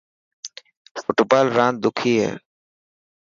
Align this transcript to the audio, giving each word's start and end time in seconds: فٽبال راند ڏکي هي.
فٽبال 1.03 1.45
راند 1.57 1.75
ڏکي 1.83 2.13
هي. 2.23 2.31